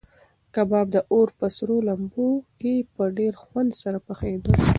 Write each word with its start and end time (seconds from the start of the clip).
کباب 0.53 0.87
د 0.95 0.97
اور 1.11 1.29
په 1.37 1.45
سرو 1.55 1.77
لمبو 1.87 2.27
کې 2.59 2.75
په 2.95 3.03
ډېر 3.17 3.33
خوند 3.43 3.71
سره 3.81 3.97
پخېده. 4.07 4.51